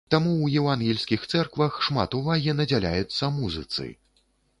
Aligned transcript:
Таму 0.13 0.29
ў 0.29 0.47
евангельскіх 0.63 1.27
цэрквах 1.33 1.77
шмат 1.87 2.17
увагі 2.21 2.55
надзяляецца 2.61 3.29
музыцы. 3.37 3.85